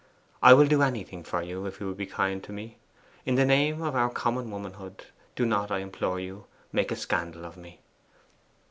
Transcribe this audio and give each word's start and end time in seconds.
I 0.41 0.55
will 0.55 0.65
do 0.65 0.81
anything 0.81 1.21
for 1.23 1.43
you, 1.43 1.67
if 1.67 1.79
you 1.79 1.85
will 1.85 1.93
be 1.93 2.07
kind 2.07 2.43
to 2.45 2.51
me. 2.51 2.79
In 3.23 3.35
the 3.35 3.45
name 3.45 3.83
of 3.83 3.93
our 3.95 4.09
common 4.09 4.49
womanhood, 4.49 5.05
do 5.35 5.45
not, 5.45 5.69
I 5.69 5.77
implore 5.77 6.19
you, 6.19 6.47
make 6.71 6.91
a 6.91 6.95
scandal 6.95 7.45
of 7.45 7.55
me. 7.55 7.81